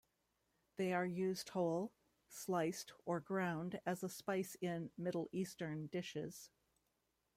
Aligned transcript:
They 0.77 0.93
are 0.93 1.05
used 1.05 1.49
whole, 1.49 1.93
sliced 2.27 2.91
or 3.05 3.19
ground, 3.19 3.79
as 3.85 4.01
a 4.01 4.09
spice 4.09 4.57
in 4.59 4.89
Middle 4.97 5.29
Eastern 5.31 5.85
dishes. 5.85 6.49